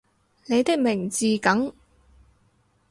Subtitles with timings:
[0.47, 1.71] 你的名字梗